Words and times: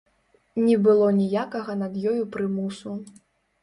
Не 0.67 0.77
было 0.85 1.11
ніякага 1.21 1.79
над 1.85 2.03
ёю 2.17 2.19
прымусу. 2.37 3.01